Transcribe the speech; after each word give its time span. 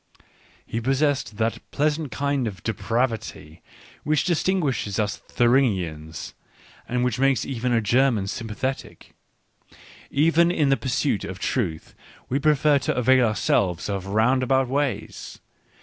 He 0.65 0.81
possessed 0.81 1.37
that 1.37 1.59
pleasant 1.69 2.11
kind 2.11 2.47
of 2.47 2.63
depravity 2.63 3.61
which 4.03 4.23
distinguishes 4.23 4.97
us 4.97 5.17
Thuringians, 5.17 6.33
and 6.89 7.03
which 7.05 7.19
makes 7.19 7.45
even 7.45 7.71
a 7.71 7.81
German 7.81 8.25
sympathetic— 8.25 9.13
even 10.09 10.49
in 10.49 10.69
the 10.69 10.75
pursuit 10.77 11.23
of 11.23 11.37
truth 11.37 11.93
we 12.29 12.39
pre 12.39 12.55
fer 12.55 12.79
to 12.79 12.95
avail 12.95 13.27
ourselves 13.27 13.89
of 13.89 14.07
roundabout 14.07 14.67
ways. 14.69 15.37